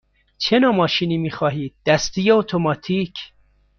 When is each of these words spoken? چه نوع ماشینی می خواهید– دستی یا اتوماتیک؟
چه 0.37 0.59
نوع 0.59 0.75
ماشینی 0.75 1.17
می 1.17 1.31
خواهید– 1.31 1.75
دستی 1.85 2.21
یا 2.21 2.37
اتوماتیک؟ 2.39 3.15